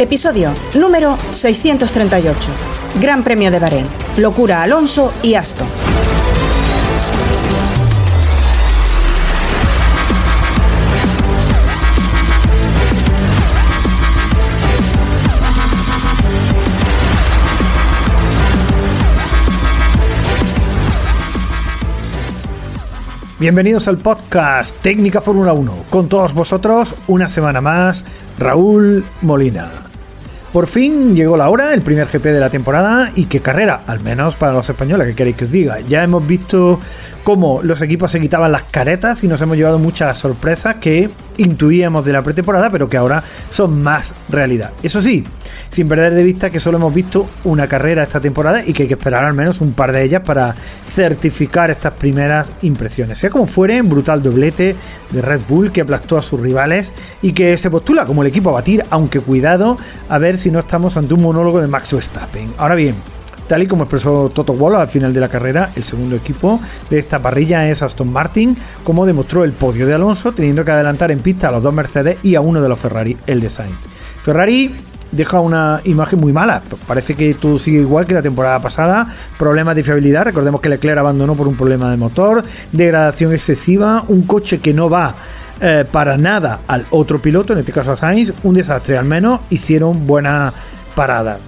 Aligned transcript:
Episodio 0.00 0.54
número 0.76 1.18
638. 1.28 2.50
Gran 3.02 3.22
Premio 3.22 3.50
de 3.50 3.58
Bahrein. 3.58 3.86
Locura 4.16 4.62
Alonso 4.62 5.12
y 5.22 5.34
Aston. 5.34 5.68
Bienvenidos 23.38 23.86
al 23.86 23.98
podcast 23.98 24.74
Técnica 24.80 25.20
Fórmula 25.20 25.52
1. 25.52 25.74
Con 25.90 26.08
todos 26.08 26.32
vosotros, 26.32 26.94
una 27.06 27.28
semana 27.28 27.60
más, 27.60 28.06
Raúl 28.38 29.04
Molina. 29.20 29.89
Por 30.52 30.66
fin 30.66 31.14
llegó 31.14 31.36
la 31.36 31.48
hora, 31.48 31.74
el 31.74 31.82
primer 31.82 32.08
GP 32.08 32.24
de 32.24 32.40
la 32.40 32.50
temporada 32.50 33.12
y 33.14 33.26
qué 33.26 33.38
carrera, 33.40 33.82
al 33.86 34.00
menos 34.00 34.34
para 34.34 34.52
los 34.52 34.68
españoles, 34.68 35.06
que 35.06 35.14
queréis 35.14 35.36
que 35.36 35.44
os 35.44 35.52
diga. 35.52 35.78
Ya 35.80 36.02
hemos 36.02 36.26
visto 36.26 36.80
cómo 37.22 37.60
los 37.62 37.80
equipos 37.82 38.10
se 38.10 38.18
quitaban 38.18 38.50
las 38.50 38.64
caretas 38.64 39.22
y 39.22 39.28
nos 39.28 39.40
hemos 39.42 39.56
llevado 39.56 39.78
muchas 39.78 40.18
sorpresas 40.18 40.76
que 40.76 41.08
intuíamos 41.36 42.04
de 42.04 42.12
la 42.12 42.22
pretemporada, 42.22 42.68
pero 42.68 42.88
que 42.88 42.96
ahora 42.96 43.22
son 43.48 43.80
más 43.80 44.12
realidad. 44.28 44.72
Eso 44.82 45.00
sí, 45.00 45.22
sin 45.70 45.88
perder 45.88 46.14
de 46.14 46.24
vista 46.24 46.50
que 46.50 46.60
solo 46.60 46.78
hemos 46.78 46.92
visto 46.92 47.28
una 47.44 47.66
carrera 47.66 48.02
esta 48.02 48.20
temporada 48.20 48.62
y 48.64 48.72
que 48.72 48.82
hay 48.82 48.88
que 48.88 48.94
esperar 48.94 49.24
al 49.24 49.34
menos 49.34 49.60
un 49.60 49.72
par 49.72 49.92
de 49.92 50.02
ellas 50.02 50.22
para 50.24 50.54
certificar 50.54 51.70
estas 51.70 51.92
primeras 51.94 52.52
impresiones. 52.62 53.18
Sea 53.18 53.30
como 53.30 53.46
fuere, 53.46 53.80
brutal 53.82 54.22
doblete 54.22 54.76
de 55.10 55.22
Red 55.22 55.42
Bull 55.48 55.72
que 55.72 55.80
aplastó 55.80 56.18
a 56.18 56.22
sus 56.22 56.40
rivales 56.40 56.92
y 57.22 57.32
que 57.32 57.56
se 57.56 57.70
postula 57.70 58.04
como 58.04 58.22
el 58.22 58.28
equipo 58.28 58.50
a 58.50 58.54
batir, 58.54 58.84
aunque 58.90 59.20
cuidado 59.20 59.76
a 60.08 60.18
ver 60.18 60.38
si 60.38 60.50
no 60.50 60.58
estamos 60.58 60.96
ante 60.96 61.14
un 61.14 61.22
monólogo 61.22 61.60
de 61.60 61.68
Max 61.68 61.92
Verstappen. 61.92 62.52
Ahora 62.58 62.74
bien, 62.74 62.96
tal 63.46 63.62
y 63.62 63.66
como 63.66 63.84
expresó 63.84 64.30
Toto 64.30 64.54
Wolff 64.54 64.78
al 64.78 64.88
final 64.88 65.12
de 65.12 65.20
la 65.20 65.28
carrera, 65.28 65.70
el 65.76 65.84
segundo 65.84 66.16
equipo 66.16 66.60
de 66.88 66.98
esta 66.98 67.20
parrilla 67.20 67.68
es 67.68 67.82
Aston 67.82 68.12
Martin, 68.12 68.56
como 68.84 69.06
demostró 69.06 69.44
el 69.44 69.52
podio 69.52 69.86
de 69.86 69.94
Alonso, 69.94 70.32
teniendo 70.32 70.64
que 70.64 70.72
adelantar 70.72 71.10
en 71.10 71.20
pista 71.20 71.48
a 71.48 71.52
los 71.52 71.62
dos 71.62 71.74
Mercedes 71.74 72.18
y 72.22 72.34
a 72.34 72.40
uno 72.40 72.60
de 72.60 72.68
los 72.68 72.78
Ferrari, 72.78 73.16
el 73.26 73.40
design. 73.40 73.70
Ferrari 74.22 74.72
deja 75.12 75.40
una 75.40 75.80
imagen 75.84 76.20
muy 76.20 76.32
mala. 76.32 76.62
Parece 76.86 77.14
que 77.14 77.34
todo 77.34 77.58
sigue 77.58 77.80
igual 77.80 78.06
que 78.06 78.14
la 78.14 78.22
temporada 78.22 78.60
pasada. 78.60 79.06
Problemas 79.38 79.76
de 79.76 79.82
fiabilidad. 79.82 80.24
Recordemos 80.24 80.60
que 80.60 80.68
Leclerc 80.68 80.98
abandonó 80.98 81.34
por 81.34 81.48
un 81.48 81.56
problema 81.56 81.90
de 81.90 81.96
motor. 81.96 82.44
Degradación 82.72 83.32
excesiva. 83.32 84.04
Un 84.08 84.22
coche 84.22 84.58
que 84.58 84.72
no 84.72 84.88
va 84.88 85.14
eh, 85.60 85.84
para 85.90 86.16
nada 86.16 86.60
al 86.66 86.86
otro 86.90 87.20
piloto, 87.20 87.52
en 87.52 87.60
este 87.60 87.72
caso 87.72 87.92
a 87.92 87.96
Sainz. 87.96 88.32
Un 88.42 88.54
desastre 88.54 88.96
al 88.96 89.04
menos. 89.04 89.40
Hicieron 89.50 90.06
buena 90.06 90.52
parada. 90.94 91.38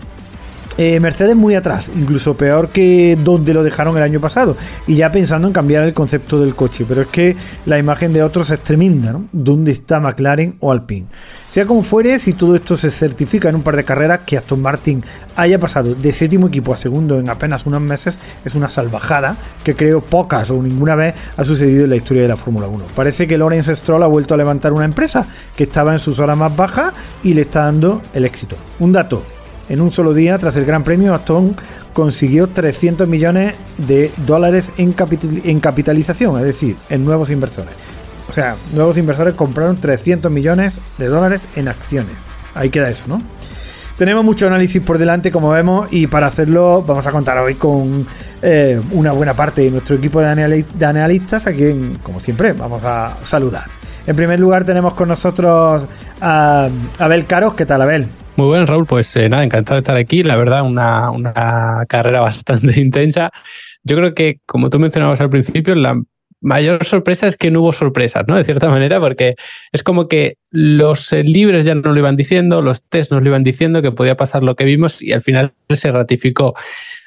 Eh, 0.78 0.99
Mercedes 1.00 1.37
muy 1.37 1.55
atrás, 1.55 1.91
incluso 1.94 2.34
peor 2.34 2.71
que 2.71 3.19
donde 3.22 3.53
lo 3.53 3.62
dejaron 3.62 3.97
el 3.97 4.03
año 4.03 4.21
pasado. 4.21 4.56
Y 4.87 4.94
ya 4.94 5.12
pensando 5.12 5.47
en 5.47 5.53
cambiar 5.53 5.84
el 5.84 5.94
concepto 5.94 6.41
del 6.41 6.55
coche. 6.55 6.84
Pero 6.88 7.03
es 7.03 7.09
que 7.09 7.37
la 7.66 7.78
imagen 7.78 8.12
de 8.12 8.22
otros 8.22 8.50
es 8.50 8.62
tremenda, 8.62 9.12
¿no? 9.12 9.27
¿Dónde 9.33 9.72
está 9.72 10.00
McLaren 10.00 10.56
o 10.60 10.72
Alpine? 10.72 11.06
Sea 11.47 11.66
como 11.66 11.83
fuere, 11.83 12.19
si 12.19 12.33
todo 12.33 12.56
esto 12.56 12.77
se 12.77 12.91
certifica 12.91 13.50
en 13.50 13.56
un 13.56 13.62
par 13.62 13.77
de 13.77 13.84
carreras, 13.84 14.21
que 14.25 14.38
Aston 14.38 14.62
Martin 14.62 15.05
haya 15.37 15.60
pasado 15.60 15.94
de 15.94 16.12
séptimo 16.15 16.49
equipo 16.49 16.72
a 16.72 16.78
segundo 16.78 17.19
en 17.19 17.28
apenas 17.28 17.66
unos 17.66 17.83
meses, 17.83 18.16
es 18.43 18.54
una 18.54 18.71
salvajada 18.71 19.37
que 19.62 19.75
creo 19.75 20.00
pocas 20.00 20.50
o 20.50 20.62
ninguna 20.62 20.94
vez 20.94 21.15
ha 21.37 21.44
sucedido 21.44 21.84
en 21.84 21.91
la 21.91 21.97
historia 21.97 22.22
de 22.22 22.28
la 22.28 22.39
Fórmula 22.39 22.69
1. 22.69 22.87
Parece 22.94 23.27
que 23.27 23.37
Lawrence 23.37 23.77
Stroll 23.77 24.03
ha 24.03 24.06
vuelto 24.06 24.33
a 24.33 24.39
levantar 24.39 24.72
una 24.72 24.87
empresa 24.87 25.27
que 25.54 25.65
estaba 25.65 25.93
en 25.93 25.99
sus 25.99 26.19
horas 26.19 26.39
más 26.39 26.56
bajas 26.56 26.94
y 27.22 27.34
le 27.34 27.43
está 27.43 27.65
dando 27.65 28.00
el 28.15 28.25
éxito. 28.25 28.56
Un 28.78 28.93
dato, 28.93 29.22
en 29.72 29.81
un 29.81 29.91
solo 29.91 30.12
día, 30.12 30.37
tras 30.37 30.55
el 30.56 30.66
Gran 30.66 30.84
Premio, 30.84 31.15
Aston 31.15 31.56
consiguió 31.94 32.47
300 32.47 33.09
millones 33.09 33.55
de 33.78 34.12
dólares 34.27 34.71
en, 34.77 34.93
capitalización, 34.93 36.38
es 36.41 36.44
decir, 36.44 36.77
en 36.91 37.06
nuevos 37.06 37.31
inversores. 37.31 37.72
O 38.28 38.34
sea, 38.34 38.56
nuevos 38.75 38.99
inversores 38.99 39.33
compraron 39.33 39.78
300 39.78 40.31
millones 40.31 40.78
de 40.99 41.06
dólares 41.06 41.47
en 41.56 41.69
acciones. 41.69 42.12
Ahí 42.55 42.69
queda 42.69 42.91
eso, 42.91 43.05
¿no? 43.06 43.22
Tenemos 43.97 44.22
mucho 44.27 44.47
análisis 44.47 44.83
por 44.83 44.99
delante, 44.99 45.33
como 45.33 45.49
vemos, 45.49 45.89
y 45.91 46.06
para 46.06 46.27
hacerlo 46.27 46.83
vamos 46.87 47.06
a 47.06 47.10
contar 47.10 47.39
hoy 47.39 47.54
con 47.54 48.06
eh, 48.43 48.78
una 48.91 49.12
buena 49.12 49.33
parte 49.33 49.62
de 49.62 49.71
nuestro 49.71 49.97
equipo 49.97 50.21
de, 50.21 50.66
analistas, 50.84 51.47
a 51.47 51.53
quien, 51.53 51.94
como 52.03 52.21
siempre, 52.21 52.53
vamos 52.53 52.84
a 52.84 53.16
saludar. 53.22 53.65
En 54.06 54.16
primer 54.16 54.39
lugar 54.39 54.65
tenemos 54.65 54.93
con 54.93 55.09
nosotros 55.09 55.87
a 56.21 56.69
Abel 56.99 57.25
Caros. 57.25 57.54
¿Qué 57.54 57.65
tal, 57.65 57.81
Abel? 57.81 58.06
Muy 58.37 58.47
bueno, 58.47 58.66
Raúl. 58.66 58.87
Pues 58.87 59.15
eh, 59.16 59.28
nada, 59.28 59.44
encantado 59.44 59.76
de 59.76 59.81
estar 59.81 59.97
aquí. 59.97 60.22
La 60.22 60.37
verdad, 60.37 60.62
una, 60.62 61.10
una 61.10 61.84
carrera 61.88 62.20
bastante 62.22 62.81
intensa. 62.81 63.31
Yo 63.84 63.97
creo 63.97 64.15
que, 64.15 64.41
como 64.47 64.70
tú 64.70 64.78
mencionabas 64.78 65.20
al 65.20 65.31
principio, 65.31 65.75
la 65.75 66.00
mayor 66.41 66.84
sorpresa 66.84 67.26
es 67.26 67.37
que 67.37 67.50
no 67.50 67.60
hubo 67.60 67.72
sorpresas, 67.72 68.25
¿no? 68.26 68.37
De 68.37 68.44
cierta 68.44 68.69
manera, 68.69 69.00
porque 69.00 69.37
es 69.72 69.82
como 69.82 70.09
que 70.09 70.37
los 70.50 71.12
eh, 71.12 71.22
libres 71.22 71.65
ya 71.65 71.75
no 71.75 71.92
lo 71.92 71.98
iban 71.98 72.16
diciendo, 72.16 72.62
los 72.62 72.82
test 72.82 73.12
nos 73.12 73.22
lo 73.22 73.28
iban 73.28 73.44
diciendo 73.44 73.81
que 73.81 73.92
podía 73.92 74.16
pasar 74.16 74.42
lo 74.42 74.56
que 74.56 74.65
vimos 74.65 75.00
y 75.00 75.12
al 75.12 75.22
final 75.22 75.53
se 75.71 75.92
ratificó. 75.92 76.54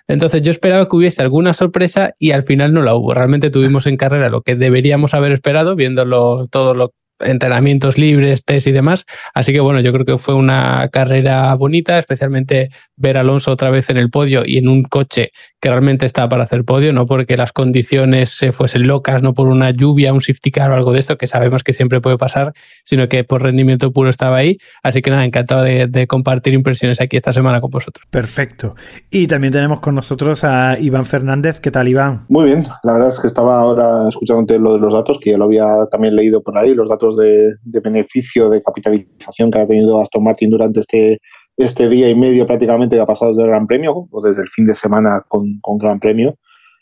Entonces 0.07 0.41
yo 0.41 0.51
esperaba 0.51 0.87
que 0.87 0.95
hubiese 0.95 1.21
alguna 1.21 1.53
sorpresa 1.53 2.13
y 2.19 2.31
al 2.31 2.43
final 2.43 2.73
no 2.73 2.81
la 2.81 2.95
hubo. 2.95 3.13
Realmente 3.13 3.49
tuvimos 3.49 3.87
en 3.87 3.97
carrera 3.97 4.29
lo 4.29 4.41
que 4.41 4.55
deberíamos 4.55 5.13
haber 5.13 5.31
esperado, 5.31 5.75
viéndolo 5.75 6.45
todo 6.47 6.73
lo 6.73 6.93
entrenamientos 7.19 7.97
libres, 7.97 8.43
test 8.43 8.67
y 8.67 8.71
demás. 8.71 9.05
Así 9.33 9.53
que 9.53 9.59
bueno, 9.59 9.79
yo 9.79 9.93
creo 9.93 10.05
que 10.05 10.17
fue 10.17 10.33
una 10.33 10.89
carrera 10.91 11.53
bonita, 11.55 11.97
especialmente 11.99 12.69
ver 12.95 13.17
a 13.17 13.21
Alonso 13.21 13.51
otra 13.51 13.69
vez 13.69 13.89
en 13.89 13.97
el 13.97 14.09
podio 14.09 14.43
y 14.45 14.57
en 14.57 14.67
un 14.67 14.83
coche 14.83 15.31
que 15.65 15.71
realmente 15.71 16.05
estaba 16.05 16.29
para 16.29 16.43
hacer 16.43 16.63
podio, 16.63 16.93
no 16.93 17.07
porque 17.07 17.37
las 17.37 17.51
condiciones 17.51 18.29
se 18.29 18.51
fuesen 18.51 18.85
locas, 18.85 19.23
no 19.23 19.33
por 19.33 19.47
una 19.47 19.71
lluvia, 19.71 20.13
un 20.13 20.21
safety 20.21 20.51
car 20.51 20.69
o 20.69 20.75
algo 20.75 20.93
de 20.93 20.99
esto, 20.99 21.17
que 21.17 21.25
sabemos 21.25 21.63
que 21.63 21.73
siempre 21.73 22.01
puede 22.01 22.19
pasar, 22.19 22.53
sino 22.83 23.09
que 23.09 23.23
por 23.23 23.41
rendimiento 23.41 23.91
puro 23.91 24.11
estaba 24.11 24.37
ahí. 24.37 24.59
Así 24.83 25.01
que 25.01 25.09
nada, 25.09 25.25
encantado 25.25 25.63
de, 25.63 26.05
compartir 26.05 26.53
impresiones 26.53 27.01
aquí 27.01 27.17
esta 27.17 27.33
semana 27.33 27.61
con 27.61 27.71
vosotros. 27.71 28.05
Perfecto. 28.11 28.75
Y 29.09 29.25
también 29.25 29.53
tenemos 29.53 29.79
con 29.79 29.95
nosotros 29.95 30.43
a 30.43 30.77
Iván 30.79 31.07
Fernández. 31.07 31.59
¿Qué 31.59 31.71
tal, 31.71 31.87
Iván? 31.87 32.25
Muy 32.29 32.45
bien, 32.45 32.67
la 32.83 32.93
verdad 32.93 33.09
es 33.09 33.19
que 33.19 33.25
estaba 33.25 33.59
ahora 33.59 34.07
escuchándote 34.07 34.59
lo 34.59 34.75
de 34.75 34.79
los 34.81 34.93
datos, 34.93 35.17
que 35.19 35.31
ya 35.31 35.39
lo 35.39 35.45
había 35.45 35.65
también 35.89 36.15
leído 36.15 36.43
por 36.43 36.59
ahí, 36.59 36.75
los 36.75 36.87
datos 36.87 37.17
de, 37.17 37.55
de 37.63 37.79
beneficio, 37.79 38.51
de 38.51 38.61
capitalización 38.61 39.49
que 39.49 39.57
ha 39.61 39.65
tenido 39.65 39.99
Aston 39.99 40.25
Martin 40.25 40.51
durante 40.51 40.81
este 40.81 41.19
este 41.57 41.87
día 41.89 42.09
y 42.09 42.15
medio 42.15 42.45
prácticamente 42.45 42.95
que 42.95 43.01
ha 43.01 43.05
pasado 43.05 43.31
desde 43.31 43.43
el 43.43 43.49
Gran 43.49 43.67
Premio, 43.67 44.07
o 44.09 44.21
desde 44.21 44.41
el 44.41 44.49
fin 44.49 44.65
de 44.65 44.75
semana 44.75 45.23
con, 45.27 45.59
con 45.61 45.77
Gran 45.77 45.99
Premio. 45.99 46.35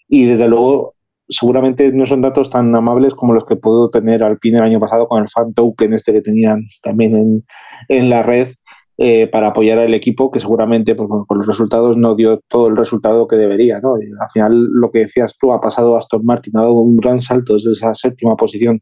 Y 0.07 0.25
desde 0.25 0.47
luego, 0.47 0.95
seguramente 1.29 1.91
no 1.91 2.05
son 2.05 2.21
datos 2.21 2.49
tan 2.49 2.75
amables 2.75 3.13
como 3.13 3.33
los 3.33 3.45
que 3.45 3.55
pudo 3.55 3.89
tener 3.89 4.23
Alpine 4.23 4.57
el 4.57 4.63
año 4.63 4.79
pasado 4.79 5.07
con 5.07 5.21
el 5.21 5.29
fan 5.29 5.53
token 5.53 5.93
este 5.93 6.13
que 6.13 6.21
tenían 6.21 6.63
también 6.81 7.15
en, 7.15 7.45
en 7.89 8.09
la 8.09 8.23
red 8.23 8.49
eh, 8.97 9.27
para 9.27 9.47
apoyar 9.47 9.79
al 9.79 9.93
equipo, 9.93 10.29
que 10.29 10.39
seguramente 10.39 10.93
pues, 10.95 11.09
con 11.27 11.37
los 11.37 11.47
resultados 11.47 11.97
no 11.97 12.15
dio 12.15 12.41
todo 12.47 12.67
el 12.67 12.77
resultado 12.77 13.27
que 13.27 13.37
debería. 13.37 13.79
¿no? 13.79 13.95
al 13.95 14.29
final, 14.31 14.67
lo 14.71 14.91
que 14.91 14.99
decías 14.99 15.35
tú, 15.39 15.51
ha 15.51 15.61
pasado 15.61 15.97
Aston 15.97 16.23
Martin, 16.23 16.57
ha 16.57 16.61
dado 16.61 16.73
un 16.73 16.97
gran 16.97 17.21
salto 17.21 17.55
desde 17.55 17.71
esa 17.71 17.95
séptima 17.95 18.35
posición 18.35 18.81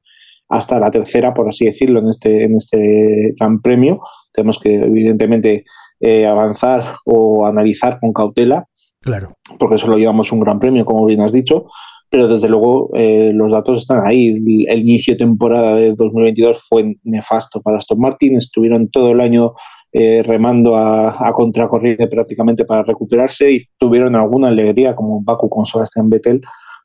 hasta 0.50 0.80
la 0.80 0.92
tercera, 0.92 1.34
por 1.34 1.48
así 1.48 1.66
decirlo, 1.66 2.00
en 2.00 2.10
este, 2.10 2.44
en 2.44 2.56
este 2.56 3.34
Gran 3.40 3.62
Premio 3.62 4.02
tenemos 4.34 4.60
que 4.60 4.76
evidentemente 4.76 5.66
eh, 6.02 6.26
avanzar 6.26 6.96
o 7.06 7.46
analizar 7.46 8.00
con 8.00 8.14
cautela. 8.14 8.66
Claro. 9.02 9.34
Porque 9.58 9.78
solo 9.78 9.98
llevamos 9.98 10.32
un 10.32 10.40
gran 10.42 10.60
premio, 10.60 10.86
como 10.86 11.06
bien 11.06 11.22
has 11.22 11.32
dicho, 11.32 11.68
pero 12.10 12.28
desde 12.28 12.50
luego 12.50 12.90
eh, 12.94 13.32
los 13.34 13.52
datos 13.52 13.80
están 13.80 14.06
ahí. 14.06 14.28
El, 14.68 14.80
inicio 14.82 15.14
de 15.14 15.20
temporada 15.20 15.76
de 15.76 15.96
2022 15.96 16.64
fue 16.68 16.96
nefasto 17.04 17.62
para 17.62 17.78
Aston 17.78 18.00
Martin, 18.00 18.38
estuvieron 18.38 18.90
todo 18.90 19.12
el 19.12 19.22
año 19.22 19.54
eh, 19.94 20.24
remando 20.24 20.78
a, 20.78 21.34
contracorriente 21.34 22.08
prácticamente 22.08 22.66
para 22.66 22.84
recuperarse 22.84 23.52
y 23.52 23.66
tuvieron 23.78 24.16
alguna 24.16 24.48
alegría 24.50 24.96
como 24.96 25.22
Baku 25.22 25.50
con 25.50 25.66
Sebastian 25.66 26.10
Vettel, 26.10 26.42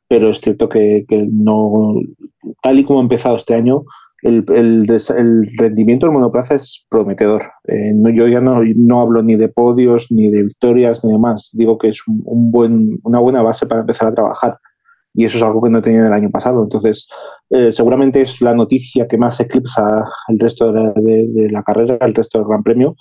pero 0.07 0.29
es 0.29 0.39
cierto 0.39 0.69
que, 0.69 1.05
no, 1.31 1.95
tal 2.61 2.79
y 2.79 2.83
como 2.83 2.99
ha 2.99 3.03
empezado 3.03 3.37
este 3.37 3.53
año, 3.53 3.83
el, 4.23 4.87
rendimiento 5.57 6.05
del 6.05 6.13
monoplaza 6.13 6.55
es 6.55 6.85
prometedor. 6.89 7.43
Eh, 7.67 7.93
yo 8.13 8.27
ya 8.27 8.41
no, 8.41 8.61
no, 8.75 8.99
hablo 8.99 9.21
ni 9.23 9.35
de 9.35 9.49
podios, 9.49 10.07
ni 10.11 10.29
de 10.29 10.43
victorias, 10.43 11.03
ni 11.03 11.11
demás. 11.11 11.49
Digo 11.53 11.77
que 11.77 11.89
es 11.89 12.01
un 12.07 12.51
buen, 12.51 12.99
una 13.03 13.19
buena 13.19 13.41
base 13.41 13.65
para 13.65 13.81
empezar 13.81 14.07
a 14.07 14.15
trabajar 14.15 14.57
y 15.17 15.25
eso 15.25 15.37
es 15.37 15.43
algo 15.43 15.63
que 15.63 15.71
no 15.71 15.81
tenía 15.81 16.05
el 16.05 16.13
año 16.13 16.29
pasado. 16.29 16.63
Entonces, 16.63 17.07
eh, 17.49 17.71
seguramente 17.71 18.21
es 18.21 18.39
la 18.39 18.53
noticia 18.53 19.07
que 19.07 19.17
más 19.17 19.39
eclipsa 19.39 20.07
el 20.27 20.37
resto 20.37 20.71
de 20.71 21.49
la, 21.51 21.63
carrera, 21.63 21.97
el 22.01 22.13
resto 22.13 22.37
del 22.37 22.47
Gran 22.47 22.61
Premio, 22.61 22.95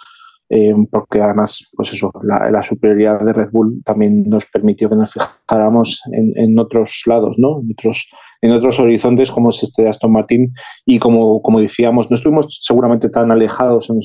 eh, 0.49 0.75
porque 0.91 1.21
además, 1.21 1.65
pues 1.77 1.93
eso, 1.93 2.13
la, 2.23 2.63
superioridad 2.63 3.21
de 3.21 3.33
Red 3.33 3.51
Bull 3.53 3.83
también 3.85 4.25
nos 4.29 4.47
permitió 4.47 4.89
que 4.89 4.97
nos 4.97 5.13
fijáramos 5.13 6.01
en, 6.13 6.59
otros 6.59 7.03
lados, 7.07 7.37
¿no? 7.39 7.61
En 7.61 7.73
otros, 7.73 8.09
en 8.43 8.53
otros 8.53 8.79
horizontes 8.79 9.31
como 9.31 9.51
es 9.51 9.63
este 9.63 9.83
de 9.83 9.89
Aston 9.89 10.13
Martin 10.13 10.53
y 10.85 10.99
como, 10.99 11.43
como 11.43 11.61
decíamos, 11.61 12.11
no 12.11 12.17
estuvimos 12.17 12.61
seguramente 12.63 13.09
tan 13.09 13.31
alejados 13.33 13.91
en, 13.91 14.01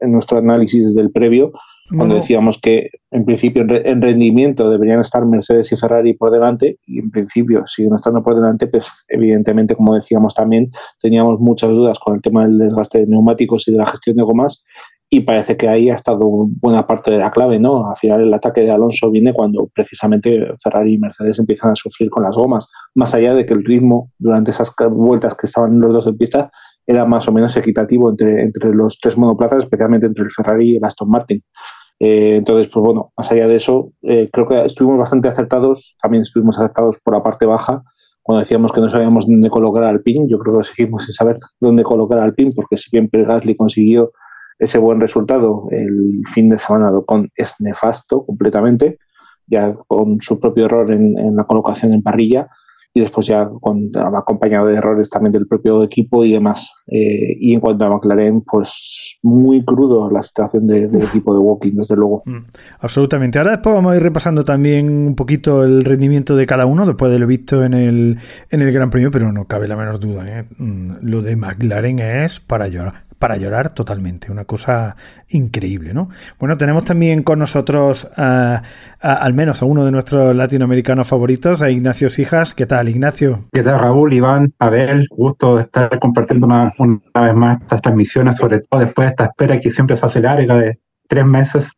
en 0.00 0.12
nuestro 0.12 0.38
análisis 0.38 0.94
del 0.94 1.12
previo, 1.12 1.52
cuando 1.94 2.14
decíamos 2.14 2.58
que 2.62 2.88
en 3.10 3.26
principio 3.26 3.62
en 3.68 4.00
rendimiento 4.00 4.70
deberían 4.70 5.00
estar 5.00 5.22
Mercedes 5.26 5.70
y 5.70 5.76
Ferrari 5.76 6.14
por 6.14 6.30
delante 6.30 6.78
y 6.86 6.98
en 6.98 7.10
principio 7.10 7.62
siguen 7.66 7.94
estando 7.94 8.22
por 8.22 8.34
delante, 8.34 8.66
pues 8.66 8.86
evidentemente 9.08 9.76
como 9.76 9.94
decíamos 9.94 10.34
también 10.34 10.70
teníamos 11.02 11.40
muchas 11.40 11.68
dudas 11.70 11.98
con 11.98 12.14
el 12.14 12.22
tema 12.22 12.46
del 12.46 12.58
desgaste 12.58 13.00
de 13.00 13.06
neumáticos 13.06 13.68
y 13.68 13.72
de 13.72 13.78
la 13.78 13.86
gestión 13.86 14.16
de 14.16 14.22
gomas 14.22 14.64
y 15.10 15.20
parece 15.20 15.56
que 15.56 15.68
ahí 15.68 15.90
ha 15.90 15.94
estado 15.94 16.20
buena 16.60 16.86
parte 16.86 17.10
de 17.10 17.18
la 17.18 17.30
clave, 17.30 17.58
¿no? 17.58 17.88
Al 17.88 17.96
final 17.96 18.22
el 18.22 18.34
ataque 18.34 18.62
de 18.62 18.70
Alonso 18.70 19.10
viene 19.10 19.32
cuando 19.32 19.68
precisamente 19.72 20.48
Ferrari 20.62 20.94
y 20.94 20.98
Mercedes 20.98 21.38
empiezan 21.38 21.72
a 21.72 21.76
sufrir 21.76 22.10
con 22.10 22.24
las 22.24 22.34
gomas, 22.34 22.66
más 22.94 23.14
allá 23.14 23.34
de 23.34 23.46
que 23.46 23.54
el 23.54 23.64
ritmo 23.64 24.10
durante 24.18 24.50
esas 24.50 24.74
vueltas 24.90 25.34
que 25.36 25.46
estaban 25.46 25.78
los 25.78 25.92
dos 25.92 26.06
en 26.06 26.18
pista 26.18 26.50
era 26.86 27.04
más 27.04 27.28
o 27.28 27.32
menos 27.32 27.56
equitativo 27.56 28.10
entre, 28.10 28.42
entre 28.42 28.74
los 28.74 28.98
tres 29.00 29.16
monoplazas, 29.16 29.64
especialmente 29.64 30.06
entre 30.06 30.24
el 30.24 30.30
Ferrari 30.30 30.72
y 30.72 30.76
el 30.76 30.84
Aston 30.84 31.08
Martin. 31.08 31.42
Eh, 32.00 32.36
entonces, 32.36 32.68
pues 32.72 32.84
bueno, 32.84 33.12
más 33.16 33.30
allá 33.30 33.46
de 33.46 33.56
eso, 33.56 33.92
eh, 34.02 34.28
creo 34.32 34.48
que 34.48 34.64
estuvimos 34.64 34.98
bastante 34.98 35.28
acertados, 35.28 35.96
también 36.02 36.22
estuvimos 36.22 36.58
acertados 36.58 36.98
por 37.02 37.14
la 37.14 37.22
parte 37.22 37.46
baja, 37.46 37.82
cuando 38.22 38.40
decíamos 38.40 38.72
que 38.72 38.80
no 38.80 38.90
sabíamos 38.90 39.26
dónde 39.26 39.50
colocar 39.50 39.84
al 39.84 40.02
pin, 40.02 40.26
yo 40.28 40.38
creo 40.38 40.58
que 40.58 40.64
seguimos 40.64 41.04
sin 41.04 41.12
saber 41.12 41.36
dónde 41.60 41.82
colocar 41.82 42.18
al 42.18 42.34
pin, 42.34 42.52
porque 42.54 42.78
si 42.78 42.88
bien 42.90 43.08
Gasly 43.12 43.54
consiguió 43.54 44.12
ese 44.58 44.78
buen 44.78 45.00
resultado, 45.00 45.68
el 45.70 46.22
fin 46.32 46.48
de 46.48 46.58
semana 46.58 46.90
con 47.06 47.30
es 47.34 47.54
nefasto 47.60 48.24
completamente, 48.24 48.98
ya 49.46 49.74
con 49.86 50.20
su 50.20 50.40
propio 50.40 50.66
error 50.66 50.92
en 50.92 51.36
la 51.36 51.44
colocación 51.44 51.92
en 51.92 52.02
parrilla, 52.02 52.48
y 52.96 53.00
después 53.00 53.26
ya 53.26 53.50
con, 53.60 53.90
acompañado 53.96 54.68
de 54.68 54.76
errores 54.76 55.10
también 55.10 55.32
del 55.32 55.48
propio 55.48 55.82
equipo 55.82 56.24
y 56.24 56.32
demás. 56.32 56.70
Eh, 56.86 57.36
y 57.40 57.52
en 57.52 57.58
cuanto 57.58 57.84
a 57.84 57.90
McLaren, 57.90 58.42
pues 58.42 59.18
muy 59.20 59.64
crudo 59.64 60.08
la 60.12 60.22
situación 60.22 60.68
del 60.68 60.94
equipo 61.02 61.34
de 61.34 61.40
Walking, 61.40 61.72
desde 61.74 61.96
luego. 61.96 62.22
Mm, 62.24 62.44
absolutamente. 62.78 63.38
Ahora 63.38 63.50
después 63.52 63.74
vamos 63.74 63.92
a 63.92 63.96
ir 63.96 64.02
repasando 64.02 64.44
también 64.44 64.88
un 64.88 65.16
poquito 65.16 65.64
el 65.64 65.84
rendimiento 65.84 66.36
de 66.36 66.46
cada 66.46 66.66
uno 66.66 66.86
después 66.86 67.10
de 67.10 67.18
lo 67.18 67.26
visto 67.26 67.64
en 67.64 67.74
el, 67.74 68.18
en 68.50 68.62
el 68.62 68.72
Gran 68.72 68.90
Premio, 68.90 69.10
pero 69.10 69.32
no 69.32 69.46
cabe 69.46 69.66
la 69.66 69.76
menor 69.76 69.98
duda. 69.98 70.24
¿eh? 70.28 70.44
Mm, 70.56 70.92
lo 71.02 71.20
de 71.20 71.34
McLaren 71.34 71.98
es 71.98 72.38
para 72.38 72.68
llorar 72.68 73.04
para 73.24 73.38
llorar 73.38 73.70
totalmente, 73.70 74.30
una 74.30 74.44
cosa 74.44 74.96
increíble, 75.30 75.94
¿no? 75.94 76.10
Bueno, 76.38 76.58
tenemos 76.58 76.84
también 76.84 77.22
con 77.22 77.38
nosotros 77.38 78.06
al 78.14 79.32
menos 79.32 79.62
a 79.62 79.64
uno 79.64 79.82
de 79.82 79.92
nuestros 79.92 80.36
latinoamericanos 80.36 81.08
favoritos, 81.08 81.62
a 81.62 81.70
Ignacio 81.70 82.10
Sijas. 82.10 82.52
¿Qué 82.52 82.66
tal, 82.66 82.90
Ignacio? 82.90 83.38
¿Qué 83.50 83.62
tal, 83.62 83.80
Raúl, 83.80 84.12
Iván, 84.12 84.52
Abel? 84.58 85.06
Gusto 85.08 85.58
estar 85.58 85.98
compartiendo 86.00 86.46
una, 86.46 86.70
vez 87.14 87.34
más 87.34 87.62
estas 87.62 87.80
transmisiones, 87.80 88.36
sobre 88.36 88.58
todo 88.58 88.80
después 88.80 89.06
de 89.06 89.10
esta 89.12 89.24
espera 89.24 89.58
que 89.58 89.70
siempre 89.70 89.96
se 89.96 90.04
hace 90.04 90.20
larga 90.20 90.58
de 90.58 90.78
tres 91.08 91.24
meses, 91.24 91.70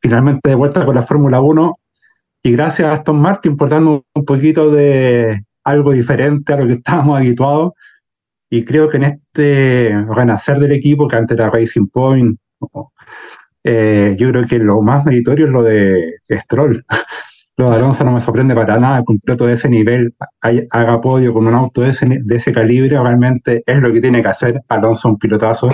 finalmente 0.00 0.48
de 0.48 0.54
vuelta 0.54 0.86
con 0.86 0.94
la 0.94 1.02
Fórmula 1.02 1.42
1. 1.42 1.78
Y 2.42 2.52
gracias 2.52 2.88
a 2.88 2.94
Aston 2.94 3.20
Martin 3.20 3.54
por 3.54 3.68
darnos 3.68 4.00
un 4.14 4.24
poquito 4.24 4.70
de 4.70 5.44
algo 5.62 5.92
diferente 5.92 6.54
a 6.54 6.56
lo 6.56 6.66
que 6.66 6.72
estábamos 6.72 7.18
habituados 7.18 7.72
y 8.50 8.64
creo 8.64 8.88
que 8.88 8.96
en 8.96 9.04
este 9.04 10.04
renacer 10.08 10.58
del 10.58 10.72
equipo, 10.72 11.06
que 11.06 11.16
antes 11.16 11.36
era 11.36 11.50
Racing 11.50 11.86
Point, 11.86 12.38
eh, 13.62 14.16
yo 14.18 14.30
creo 14.30 14.46
que 14.46 14.58
lo 14.58 14.82
más 14.82 15.04
meritorio 15.04 15.46
es 15.46 15.52
lo 15.52 15.62
de 15.62 16.18
Stroll. 16.28 16.84
lo 17.56 17.70
de 17.70 17.76
Alonso 17.76 18.04
no 18.04 18.12
me 18.12 18.20
sorprende 18.20 18.54
para 18.54 18.80
nada, 18.80 19.04
completo 19.04 19.46
de 19.46 19.52
ese 19.52 19.68
nivel, 19.68 20.14
haga 20.40 21.00
podio 21.00 21.32
con 21.32 21.46
un 21.46 21.54
auto 21.54 21.82
de 21.82 21.90
ese, 21.90 22.06
de 22.08 22.36
ese 22.36 22.52
calibre, 22.52 22.98
realmente 22.98 23.62
es 23.66 23.82
lo 23.82 23.92
que 23.92 24.00
tiene 24.00 24.22
que 24.22 24.28
hacer. 24.28 24.60
Alonso 24.68 25.08
un 25.08 25.18
pilotazo, 25.18 25.68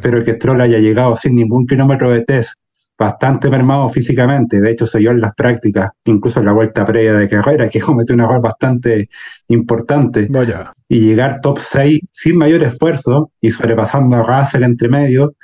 pero 0.00 0.24
que 0.24 0.34
Stroll 0.34 0.60
haya 0.60 0.78
llegado 0.78 1.14
sin 1.16 1.34
ningún 1.34 1.66
kilómetro 1.66 2.10
de 2.10 2.24
test 2.24 2.54
bastante 2.98 3.48
mermado 3.48 3.88
físicamente, 3.88 4.60
de 4.60 4.72
hecho 4.72 4.84
se 4.84 4.98
dio 4.98 5.12
en 5.12 5.20
las 5.20 5.34
prácticas, 5.34 5.90
incluso 6.04 6.40
en 6.40 6.46
la 6.46 6.52
vuelta 6.52 6.84
previa 6.84 7.14
de 7.14 7.28
carrera, 7.28 7.68
que 7.68 7.80
cometió 7.80 8.14
un 8.14 8.22
error 8.22 8.40
bastante 8.40 9.08
importante. 9.48 10.26
Vaya. 10.28 10.72
Y 10.88 11.00
llegar 11.00 11.40
top 11.40 11.58
6 11.58 12.00
sin 12.10 12.36
mayor 12.36 12.64
esfuerzo 12.64 13.30
y 13.40 13.50
sobrepasando 13.50 14.16
a 14.16 14.22
Russell 14.22 14.64
entre 14.64 14.88
medio, 14.88 15.34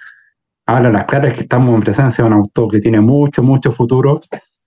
habla 0.67 0.91
las 0.91 1.05
claras 1.05 1.35
que 1.35 1.43
estamos 1.43 1.75
en 1.75 1.83
presencia 1.83 2.25
de 2.25 2.29
un 2.29 2.37
auto 2.37 2.67
que 2.69 2.81
tiene 2.81 3.01
mucho, 3.01 3.43
mucho 3.43 3.73
futuro, 3.73 4.21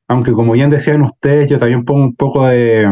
aunque 0.08 0.32
como 0.32 0.54
bien 0.54 0.70
decían 0.70 1.02
ustedes, 1.02 1.50
yo 1.50 1.58
también 1.58 1.84
pongo 1.84 2.04
un 2.04 2.16
poco 2.16 2.48
de, 2.48 2.88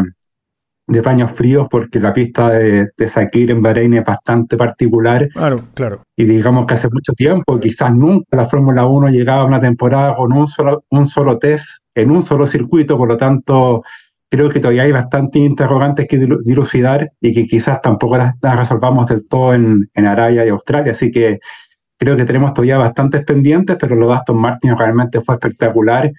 de 0.88 1.02
paños 1.02 1.32
fríos 1.32 1.68
porque 1.70 2.00
la 2.00 2.14
pista 2.14 2.50
de, 2.50 2.90
de 2.96 3.10
Sakir 3.10 3.52
en 3.52 3.62
Bahrein 3.62 3.96
es 3.96 4.04
bastante 4.04 4.56
particular. 4.56 5.28
Claro, 5.30 5.62
claro. 5.74 6.02
Y 6.16 6.26
digamos 6.26 6.66
que 6.66 6.76
hace 6.76 6.90
mucho 6.90 7.14
tiempo, 7.14 7.60
quizás 7.60 7.94
nunca 7.94 8.38
la 8.38 8.46
Fórmula 8.46 8.86
1 8.86 9.10
llegaba 9.10 9.42
a 9.42 9.46
una 9.46 9.60
temporada 9.60 10.16
con 10.16 10.32
un 10.34 10.48
solo, 10.48 10.84
un 10.90 11.08
solo 11.08 11.38
test 11.40 11.84
en 11.96 12.12
un 12.12 12.24
solo 12.24 12.46
circuito, 12.46 12.98
por 12.98 13.08
lo 13.08 13.18
tanto 13.18 13.84
creo 14.30 14.50
que 14.50 14.60
todavía 14.60 14.84
hay 14.84 14.92
bastantes 14.92 15.42
interrogantes 15.42 16.08
que 16.08 16.18
dilucidar 16.18 17.12
y 17.22 17.34
que 17.34 17.48
quizás 17.48 17.82
tampoco 17.82 18.18
las, 18.18 18.34
resolvamos 18.42 19.08
del 19.08 19.28
todo 19.28 19.54
en, 19.54 19.90
en, 19.94 20.08
Arabia 20.08 20.46
y 20.46 20.50
Australia, 20.50 20.92
así 20.92 21.10
que 21.10 21.40
creo 21.98 22.16
que 22.18 22.26
tenemos 22.26 22.54
todavía 22.54 22.78
bastantes 22.78 23.24
pendientes, 23.24 23.78
pero 23.80 23.96
lo 23.96 24.08
de 24.08 24.16
Aston 24.16 24.38
Martin 24.38 24.78
realmente 24.78 25.22
fue 25.22 25.36
espectacular 25.36 26.12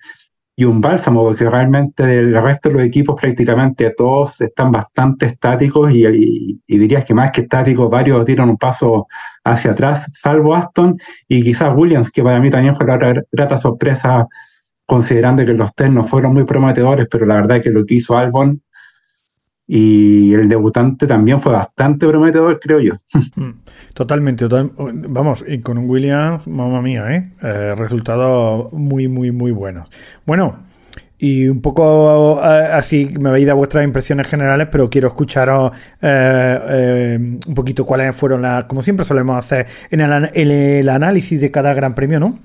y 0.58 0.64
un 0.64 0.80
bálsamo, 0.80 1.22
porque 1.22 1.48
realmente 1.50 2.02
el 2.18 2.34
resto 2.42 2.70
de 2.70 2.74
los 2.76 2.84
equipos 2.84 3.20
prácticamente 3.20 3.90
todos 3.90 4.40
están 4.40 4.72
bastante 4.72 5.26
estáticos 5.26 5.92
y, 5.92 6.58
dirías 6.66 7.04
que 7.04 7.12
más 7.12 7.30
que 7.30 7.42
estáticos, 7.42 7.90
varios 7.90 8.24
dieron 8.24 8.48
un 8.48 8.56
paso 8.56 9.06
hacia 9.44 9.72
atrás, 9.72 10.10
salvo 10.14 10.54
Aston 10.54 10.98
y 11.28 11.42
quizás 11.42 11.72
Williams, 11.76 12.10
que 12.10 12.22
para 12.22 12.40
mí 12.40 12.48
también 12.50 12.74
fue 12.74 12.86
la 12.86 13.22
grata 13.30 13.58
sorpresa, 13.58 14.26
considerando 14.86 15.44
que 15.44 15.52
los 15.52 15.74
test 15.74 15.92
no 15.92 16.06
fueron 16.06 16.32
muy 16.32 16.44
prometedores, 16.44 17.06
pero 17.10 17.26
la 17.26 17.34
verdad 17.36 17.58
es 17.58 17.64
que 17.64 17.70
lo 17.70 17.84
que 17.84 17.96
hizo 17.96 18.16
Albon 18.16 18.62
y 19.66 20.32
el 20.32 20.48
debutante 20.48 21.06
también 21.06 21.40
fue 21.40 21.52
bastante 21.52 22.06
prometedor, 22.06 22.60
creo 22.60 22.80
yo. 22.80 22.94
Mm, 23.36 23.50
totalmente, 23.92 24.46
vamos, 24.48 25.44
y 25.46 25.58
con 25.58 25.76
un 25.76 25.90
Williams, 25.90 26.46
mamá 26.46 26.80
mía, 26.80 27.14
¿eh? 27.14 27.32
¿eh? 27.42 27.74
resultados 27.76 28.72
muy, 28.72 29.08
muy, 29.08 29.30
muy 29.30 29.50
buenos. 29.50 29.90
Bueno, 30.24 30.60
y 31.18 31.46
un 31.48 31.60
poco 31.60 32.40
eh, 32.42 32.68
así 32.72 33.10
me 33.20 33.28
habéis 33.28 33.46
dado 33.46 33.58
vuestras 33.58 33.84
impresiones 33.84 34.26
generales, 34.26 34.68
pero 34.70 34.88
quiero 34.88 35.08
escucharos 35.08 35.72
eh, 36.00 37.18
un 37.46 37.54
poquito 37.54 37.84
cuáles 37.84 38.16
fueron 38.16 38.40
las, 38.40 38.64
como 38.64 38.80
siempre 38.80 39.04
solemos 39.04 39.36
hacer, 39.36 39.66
en 39.90 40.00
el 40.00 40.88
análisis 40.88 41.38
de 41.38 41.50
cada 41.50 41.74
gran 41.74 41.94
premio, 41.94 42.18
¿no? 42.20 42.38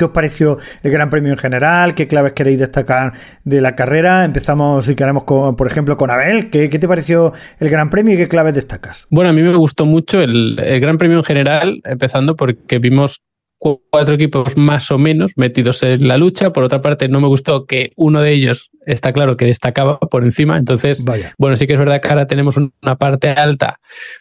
¿Qué 0.00 0.06
os 0.06 0.12
pareció 0.12 0.56
el 0.82 0.92
Gran 0.92 1.10
Premio 1.10 1.30
en 1.30 1.36
general? 1.36 1.94
¿Qué 1.94 2.06
claves 2.06 2.32
queréis 2.32 2.58
destacar 2.58 3.12
de 3.44 3.60
la 3.60 3.74
carrera? 3.74 4.24
Empezamos, 4.24 4.86
si 4.86 4.94
queremos, 4.94 5.24
por 5.24 5.66
ejemplo, 5.66 5.98
con 5.98 6.10
Abel. 6.10 6.48
¿Qué, 6.48 6.70
te 6.70 6.88
pareció 6.88 7.34
el 7.58 7.68
Gran 7.68 7.90
Premio 7.90 8.14
y 8.14 8.16
qué 8.16 8.26
claves 8.26 8.54
destacas? 8.54 9.06
Bueno, 9.10 9.28
a 9.28 9.34
mí 9.34 9.42
me 9.42 9.54
gustó 9.54 9.84
mucho 9.84 10.20
el, 10.20 10.56
Gran 10.80 10.96
Premio 10.96 11.18
en 11.18 11.24
general, 11.24 11.82
empezando 11.84 12.34
porque 12.34 12.78
vimos 12.78 13.20
cuatro 13.60 14.14
equipos 14.14 14.56
más 14.56 14.90
o 14.90 14.98
menos 14.98 15.32
metidos 15.36 15.82
en 15.82 16.08
la 16.08 16.16
lucha. 16.16 16.52
Por 16.52 16.64
otra 16.64 16.80
parte, 16.80 17.08
no 17.08 17.20
me 17.20 17.28
gustó 17.28 17.66
que 17.66 17.92
uno 17.94 18.22
de 18.22 18.32
ellos 18.32 18.70
está 18.86 19.12
claro 19.12 19.36
que 19.36 19.44
destacaba 19.44 19.98
por 19.98 20.24
encima. 20.24 20.56
Entonces, 20.56 21.04
bueno, 21.38 21.56
sí 21.56 21.66
que 21.66 21.74
es 21.74 21.78
verdad 21.78 22.00
que 22.00 22.08
ahora 22.08 22.26
tenemos 22.26 22.56
una 22.56 22.96
parte 22.96 23.28
alta, 23.28 23.78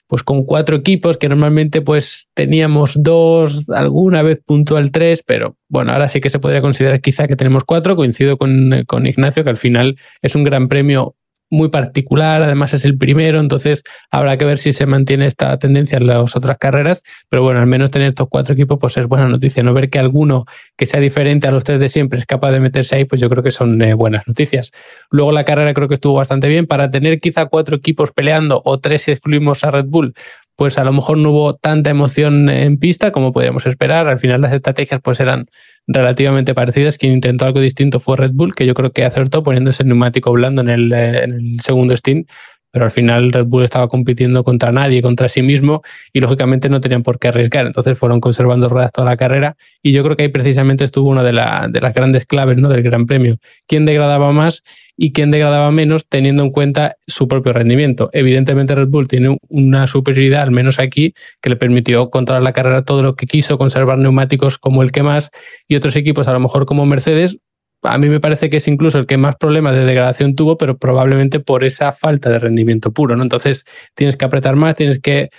pues 0.07 0.23
con 0.23 0.43
cuatro 0.43 0.75
equipos 0.75 1.17
que 1.17 1.29
normalmente 1.29 1.81
pues 1.81 2.29
teníamos 2.33 2.93
dos, 2.95 3.69
alguna 3.69 4.21
vez 4.23 4.39
puntual 4.45 4.91
tres, 4.91 5.23
pero 5.25 5.55
bueno, 5.69 5.93
ahora 5.93 6.09
sí 6.09 6.19
que 6.19 6.29
se 6.29 6.39
podría 6.39 6.61
considerar 6.61 6.99
quizá 6.99 7.27
que 7.27 7.37
tenemos 7.37 7.63
cuatro. 7.63 7.95
Coincido 7.95 8.37
con, 8.37 8.83
con 8.87 9.07
Ignacio 9.07 9.45
que 9.45 9.49
al 9.49 9.57
final 9.57 9.95
es 10.21 10.35
un 10.35 10.43
gran 10.43 10.67
premio 10.67 11.15
muy 11.49 11.69
particular, 11.69 12.41
además 12.41 12.73
es 12.73 12.85
el 12.85 12.97
primero, 12.97 13.39
entonces 13.39 13.83
habrá 14.11 14.37
que 14.37 14.45
ver 14.45 14.57
si 14.57 14.73
se 14.73 14.85
mantiene 14.85 15.25
esta 15.25 15.57
tendencia 15.57 15.97
en 15.97 16.07
las 16.07 16.35
otras 16.35 16.57
carreras, 16.57 17.03
pero 17.29 17.43
bueno, 17.43 17.59
al 17.59 17.67
menos 17.67 17.91
tener 17.91 18.09
estos 18.09 18.27
cuatro 18.29 18.53
equipos 18.53 18.77
pues 18.79 18.97
es 18.97 19.07
buena 19.07 19.27
noticia, 19.27 19.63
no 19.63 19.73
ver 19.73 19.89
que 19.89 19.99
alguno 19.99 20.45
que 20.77 20.85
sea 20.85 20.99
diferente 20.99 21.47
a 21.47 21.51
los 21.51 21.63
tres 21.63 21.79
de 21.79 21.89
siempre 21.89 22.19
es 22.19 22.25
capaz 22.25 22.51
de 22.51 22.59
meterse 22.59 22.95
ahí, 22.95 23.05
pues 23.05 23.19
yo 23.21 23.29
creo 23.29 23.43
que 23.43 23.51
son 23.51 23.81
eh, 23.81 23.93
buenas 23.93 24.27
noticias. 24.27 24.71
Luego 25.09 25.31
la 25.31 25.43
carrera 25.43 25.73
creo 25.73 25.87
que 25.87 25.95
estuvo 25.95 26.13
bastante 26.13 26.47
bien, 26.47 26.67
para 26.67 26.91
tener 26.91 27.19
quizá 27.19 27.47
cuatro 27.47 27.75
equipos 27.77 28.11
peleando 28.11 28.61
o 28.65 28.79
tres 28.79 29.03
si 29.03 29.11
excluimos 29.11 29.63
a 29.63 29.71
Red 29.71 29.85
Bull, 29.85 30.13
pues 30.59 30.77
a 30.77 30.83
lo 30.83 30.91
mejor 30.91 31.17
no 31.17 31.29
hubo 31.31 31.55
tanta 31.55 31.89
emoción 31.89 32.49
en 32.49 32.77
pista 32.77 33.13
como 33.13 33.31
podríamos 33.31 33.65
esperar. 33.65 34.09
Al 34.09 34.19
final 34.19 34.41
las 34.41 34.53
estrategias 34.53 34.99
pues 35.01 35.21
eran 35.21 35.49
relativamente 35.89 36.53
parecidas. 36.53 36.97
Quien 36.97 37.13
intentó 37.13 37.45
algo 37.45 37.59
distinto 37.59 37.99
fue 37.99 38.17
Red 38.17 38.31
Bull, 38.33 38.55
que 38.55 38.65
yo 38.65 38.73
creo 38.73 38.91
que 38.91 39.03
acertó 39.03 39.43
poniéndose 39.43 39.83
el 39.83 39.89
neumático 39.89 40.31
blando 40.31 40.61
en 40.61 40.69
el, 40.69 40.93
eh, 40.93 41.23
en 41.23 41.33
el 41.33 41.59
segundo 41.61 41.93
stint 41.95 42.29
pero 42.71 42.85
al 42.85 42.91
final 42.91 43.31
Red 43.31 43.45
Bull 43.45 43.63
estaba 43.63 43.87
compitiendo 43.87 44.43
contra 44.43 44.71
nadie, 44.71 45.01
contra 45.01 45.29
sí 45.29 45.41
mismo, 45.41 45.81
y 46.13 46.19
lógicamente 46.19 46.69
no 46.69 46.81
tenían 46.81 47.03
por 47.03 47.19
qué 47.19 47.29
arriesgar. 47.29 47.65
Entonces 47.65 47.97
fueron 47.97 48.21
conservando 48.21 48.69
ruedas 48.69 48.91
toda 48.91 49.09
la 49.09 49.17
carrera, 49.17 49.55
y 49.81 49.91
yo 49.91 50.03
creo 50.03 50.15
que 50.15 50.23
ahí 50.23 50.29
precisamente 50.29 50.83
estuvo 50.83 51.09
una 51.09 51.23
de, 51.23 51.33
las 51.33 51.93
grandes 51.93 52.25
claves 52.25 52.57
¿no? 52.57 52.69
del 52.69 52.83
Gran 52.83 53.05
Premio. 53.05 53.37
¿Quién 53.67 53.85
degradaba 53.85 54.31
más 54.31 54.63
y 54.97 55.13
quién 55.13 55.31
degradaba 55.31 55.71
menos 55.71 56.05
teniendo 56.07 56.43
en 56.43 56.51
cuenta 56.51 56.95
su 57.07 57.27
propio 57.27 57.53
rendimiento? 57.53 58.09
Evidentemente 58.13 58.75
Red 58.75 58.89
Bull 58.89 59.07
tiene 59.07 59.37
una 59.47 59.87
superioridad, 59.87 60.43
al 60.43 60.51
menos 60.51 60.79
aquí, 60.79 61.13
que 61.41 61.49
le 61.49 61.55
permitió 61.55 62.09
controlar 62.09 62.43
la 62.43 62.53
carrera 62.53 62.83
todo 62.83 63.03
lo 63.03 63.15
que 63.15 63.25
quiso, 63.25 63.57
conservar 63.57 63.97
neumáticos 63.97 64.57
como 64.57 64.83
el 64.83 64.91
que 64.91 65.03
más, 65.03 65.31
y 65.67 65.75
otros 65.75 65.95
equipos, 65.95 66.27
a 66.27 66.33
lo 66.33 66.39
mejor 66.39 66.65
como 66.65 66.85
Mercedes, 66.85 67.37
a 67.83 67.97
mí 67.97 68.09
me 68.09 68.19
parece 68.19 68.49
que 68.49 68.57
es 68.57 68.67
incluso 68.67 68.97
el 68.99 69.05
que 69.05 69.17
más 69.17 69.35
problemas 69.35 69.75
de 69.75 69.85
degradación 69.85 70.35
tuvo, 70.35 70.57
pero 70.57 70.77
probablemente 70.77 71.39
por 71.39 71.63
esa 71.63 71.93
falta 71.93 72.29
de 72.29 72.39
rendimiento 72.39 72.91
puro, 72.91 73.15
¿no? 73.15 73.23
Entonces 73.23 73.65
tienes 73.95 74.17
que 74.17 74.25
apretar 74.25 74.55
más, 74.55 74.75
tienes 74.75 74.99
que 74.99 75.29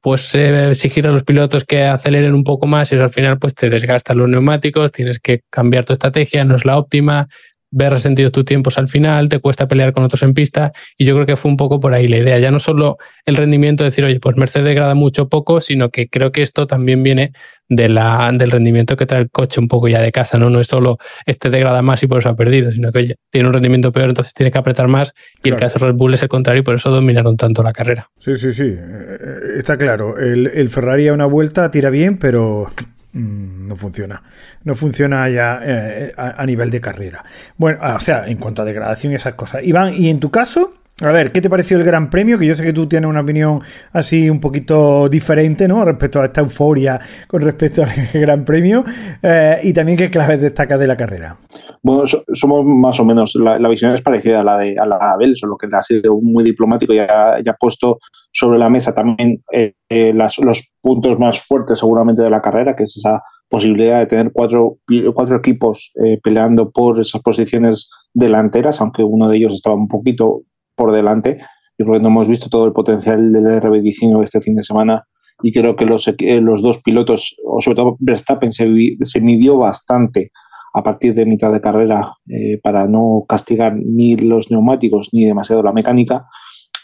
pues 0.00 0.34
eh, 0.34 0.70
exigir 0.70 1.06
a 1.06 1.12
los 1.12 1.22
pilotos 1.22 1.64
que 1.64 1.84
aceleren 1.84 2.34
un 2.34 2.42
poco 2.42 2.66
más 2.66 2.90
y 2.90 2.96
eso 2.96 3.04
al 3.04 3.12
final 3.12 3.38
pues 3.38 3.54
te 3.54 3.70
desgastan 3.70 4.18
los 4.18 4.28
neumáticos, 4.28 4.90
tienes 4.90 5.20
que 5.20 5.42
cambiar 5.48 5.84
tu 5.84 5.92
estrategia, 5.92 6.44
no 6.44 6.56
es 6.56 6.64
la 6.64 6.76
óptima, 6.76 7.28
ver 7.72 7.92
resentido 7.92 8.30
tus 8.30 8.44
tiempos 8.44 8.78
al 8.78 8.88
final, 8.88 9.28
te 9.28 9.40
cuesta 9.40 9.66
pelear 9.66 9.92
con 9.92 10.04
otros 10.04 10.22
en 10.22 10.34
pista 10.34 10.72
y 10.96 11.04
yo 11.04 11.14
creo 11.14 11.26
que 11.26 11.36
fue 11.36 11.50
un 11.50 11.56
poco 11.56 11.80
por 11.80 11.94
ahí 11.94 12.06
la 12.06 12.18
idea. 12.18 12.38
Ya 12.38 12.50
no 12.50 12.60
solo 12.60 12.98
el 13.24 13.36
rendimiento 13.36 13.82
de 13.82 13.90
decir, 13.90 14.04
oye, 14.04 14.20
pues 14.20 14.36
Mercedes 14.36 14.66
degrada 14.66 14.94
mucho 14.94 15.28
poco, 15.28 15.60
sino 15.60 15.88
que 15.88 16.08
creo 16.08 16.30
que 16.30 16.42
esto 16.42 16.66
también 16.66 17.02
viene 17.02 17.32
de 17.68 17.88
la, 17.88 18.30
del 18.34 18.50
rendimiento 18.50 18.96
que 18.96 19.06
trae 19.06 19.22
el 19.22 19.30
coche 19.30 19.58
un 19.58 19.68
poco 19.68 19.88
ya 19.88 20.02
de 20.02 20.12
casa, 20.12 20.36
¿no? 20.36 20.50
No 20.50 20.60
es 20.60 20.66
solo 20.66 20.98
este 21.24 21.48
degrada 21.48 21.80
más 21.80 22.02
y 22.02 22.06
por 22.06 22.18
eso 22.18 22.28
ha 22.28 22.36
perdido, 22.36 22.70
sino 22.70 22.92
que 22.92 22.98
oye, 22.98 23.16
tiene 23.30 23.48
un 23.48 23.54
rendimiento 23.54 23.92
peor, 23.92 24.10
entonces 24.10 24.34
tiene 24.34 24.50
que 24.50 24.58
apretar 24.58 24.88
más 24.88 25.14
y 25.42 25.48
el 25.48 25.56
caso 25.56 25.78
de 25.78 25.86
Red 25.86 25.94
Bull 25.94 26.12
es 26.12 26.22
el 26.22 26.28
contrario 26.28 26.60
y 26.60 26.64
por 26.64 26.74
eso 26.74 26.90
dominaron 26.90 27.36
tanto 27.38 27.62
la 27.62 27.72
carrera. 27.72 28.10
Sí, 28.18 28.36
sí, 28.36 28.52
sí, 28.52 28.74
eh, 28.76 29.18
está 29.56 29.78
claro. 29.78 30.18
El, 30.18 30.48
el 30.48 30.68
Ferrari 30.68 31.08
a 31.08 31.14
una 31.14 31.26
vuelta 31.26 31.70
tira 31.70 31.88
bien, 31.88 32.18
pero 32.18 32.66
no 33.12 33.76
funciona. 33.76 34.22
No 34.64 34.74
funciona 34.74 35.28
ya 35.28 35.60
eh, 35.62 36.12
a, 36.16 36.44
nivel 36.46 36.70
de 36.70 36.80
carrera. 36.80 37.24
Bueno, 37.56 37.78
ah, 37.82 37.96
o 37.96 38.00
sea, 38.00 38.24
en 38.26 38.38
cuanto 38.38 38.62
a 38.62 38.64
degradación 38.64 39.12
y 39.12 39.16
esas 39.16 39.34
cosas. 39.34 39.62
Iván, 39.64 39.92
¿y 39.94 40.08
en 40.08 40.20
tu 40.20 40.30
caso? 40.30 40.74
A 41.00 41.10
ver, 41.10 41.32
¿qué 41.32 41.40
te 41.40 41.50
pareció 41.50 41.78
el 41.78 41.84
Gran 41.84 42.10
Premio? 42.10 42.38
Que 42.38 42.46
yo 42.46 42.54
sé 42.54 42.62
que 42.62 42.72
tú 42.72 42.86
tienes 42.86 43.08
una 43.08 43.22
opinión 43.22 43.60
así 43.92 44.30
un 44.30 44.40
poquito 44.40 45.08
diferente, 45.08 45.66
¿no? 45.66 45.84
Respecto 45.84 46.20
a 46.20 46.26
esta 46.26 46.42
euforia 46.42 47.00
con 47.26 47.42
respecto 47.42 47.82
al 47.82 47.90
Gran 48.20 48.44
Premio. 48.44 48.84
Eh, 49.22 49.60
y 49.64 49.72
también 49.72 49.98
qué 49.98 50.10
claves 50.10 50.40
destacas 50.40 50.78
de 50.78 50.86
la 50.86 50.96
carrera. 50.96 51.36
Bueno, 51.82 52.04
somos 52.34 52.64
más 52.64 53.00
o 53.00 53.04
menos, 53.04 53.34
la, 53.34 53.68
visión 53.68 53.92
es 53.92 54.02
parecida 54.02 54.40
a 54.40 54.44
la 54.44 54.58
de 54.58 54.78
a 54.78 54.86
la 54.86 54.96
Abel, 54.96 55.36
solo 55.36 55.56
que 55.56 55.66
ha 55.72 55.82
sido 55.82 56.16
muy 56.22 56.44
diplomático 56.44 56.94
y 56.94 56.98
ha, 56.98 57.34
ha 57.34 57.56
puesto 57.58 57.98
sobre 58.32 58.58
la 58.58 58.70
mesa 58.70 58.94
también 58.94 59.42
eh, 59.52 59.74
eh, 59.88 60.12
los 60.14 60.62
puntos 60.80 61.18
más 61.18 61.40
fuertes 61.40 61.80
seguramente 61.80 62.22
de 62.22 62.30
la 62.30 62.40
carrera, 62.40 62.76
que 62.76 62.84
es 62.84 62.96
esa 62.96 63.22
posibilidad 63.48 63.98
de 63.98 64.06
tener 64.06 64.30
cuatro, 64.32 64.78
cuatro 65.14 65.36
equipos 65.36 65.92
eh, 66.02 66.18
peleando 66.22 66.70
por 66.70 66.98
esas 67.00 67.20
posiciones 67.20 67.90
delanteras, 68.14 68.80
aunque 68.80 69.02
uno 69.02 69.28
de 69.28 69.36
ellos 69.36 69.52
estaba 69.52 69.76
un 69.76 69.88
poquito 69.88 70.42
por 70.74 70.92
delante. 70.92 71.38
Y 71.76 71.84
porque 71.84 72.00
no 72.00 72.08
hemos 72.08 72.28
visto 72.28 72.48
todo 72.48 72.66
el 72.66 72.72
potencial 72.72 73.32
del 73.32 73.60
RB19 73.60 74.22
este 74.24 74.40
fin 74.40 74.54
de 74.54 74.62
semana 74.62 75.04
y 75.42 75.52
creo 75.52 75.74
que 75.74 75.84
los, 75.84 76.06
los 76.18 76.62
dos 76.62 76.82
pilotos, 76.82 77.34
o 77.44 77.60
sobre 77.60 77.76
todo 77.76 77.96
Verstappen, 77.98 78.52
se, 78.52 78.66
se 79.02 79.20
midió 79.20 79.58
bastante 79.58 80.30
a 80.72 80.82
partir 80.82 81.14
de 81.14 81.26
mitad 81.26 81.52
de 81.52 81.60
carrera 81.60 82.14
para 82.62 82.86
no 82.86 83.24
castigar 83.28 83.74
ni 83.76 84.16
los 84.16 84.50
neumáticos 84.50 85.10
ni 85.12 85.24
demasiado 85.24 85.62
la 85.62 85.72
mecánica 85.72 86.26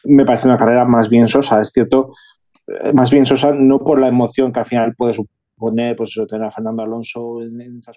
me 0.05 0.25
parece 0.25 0.49
una 0.49 0.59
carrera 0.59 0.85
más 0.85 1.09
bien 1.09 1.29
sosa, 1.29 1.61
es 1.61 1.71
cierto, 1.73 2.13
eh, 2.67 2.93
más 2.93 3.11
bien 3.11 3.27
sosa 3.27 3.53
no 3.53 3.79
por 3.79 4.01
la 4.01 4.09
emoción 4.09 4.53
que 4.53 4.61
al 4.61 4.67
final 4.67 4.95
puede 4.97 5.15
suponer 5.15 5.97
pues 5.97 6.15
tener 6.29 6.47
a 6.47 6.51
Fernando 6.51 6.83
Alonso 6.83 7.43
en, 7.43 7.79
esas 7.79 7.97